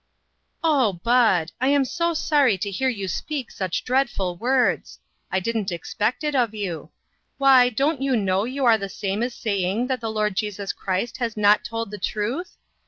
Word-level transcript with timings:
"Oh, 0.63 0.93
Bud! 0.93 1.51
I 1.61 1.67
am 1.67 1.85
so 1.85 2.15
sorry 2.15 2.57
to 2.57 2.71
hear 2.71 2.89
you 2.89 3.07
speak 3.07 3.51
such 3.51 3.83
dreadful 3.83 4.35
words! 4.35 4.97
I 5.31 5.39
didn't 5.39 5.71
expect 5.71 6.23
it 6.23 6.33
of 6.33 6.55
you. 6.55 6.89
Why, 7.37 7.69
don't 7.69 8.01
you 8.01 8.15
know 8.15 8.43
you 8.45 8.65
are 8.65 8.79
the 8.79 8.89
same 8.89 9.21
as 9.21 9.35
saying 9.35 9.85
that 9.89 10.01
the 10.01 10.09
Lord 10.09 10.35
Jesus 10.35 10.73
Christ 10.73 11.17
has 11.17 11.37
not 11.37 11.63
told 11.63 11.91
the 11.91 11.99
truth 11.99 12.57